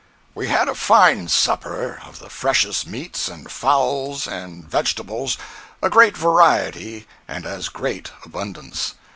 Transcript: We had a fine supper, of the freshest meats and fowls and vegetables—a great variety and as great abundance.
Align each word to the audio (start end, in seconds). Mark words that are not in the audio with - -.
We 0.33 0.47
had 0.47 0.67
a 0.67 0.73
fine 0.73 1.27
supper, 1.27 2.01
of 2.03 2.17
the 2.17 2.31
freshest 2.31 2.87
meats 2.87 3.27
and 3.29 3.51
fowls 3.51 4.25
and 4.27 4.67
vegetables—a 4.67 5.91
great 5.91 6.17
variety 6.17 7.07
and 7.27 7.45
as 7.45 7.69
great 7.69 8.09
abundance. 8.25 8.95